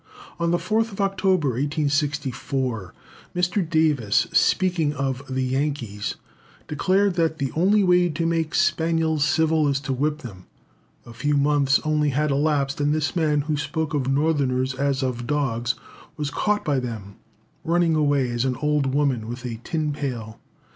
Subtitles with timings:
[0.39, 2.93] On the 4th October, 1864,
[3.35, 3.69] Mr.
[3.69, 6.15] Davis, speaking of "the Yankees,"
[6.67, 10.47] declared that "the only way to make spaniels civil is to whip them."
[11.05, 15.27] A few months only had elapsed, and this man who spoke of Northerners as of
[15.27, 15.75] dogs,
[16.17, 17.17] was caught by them
[17.63, 20.39] running away as an old woman with a tin pail.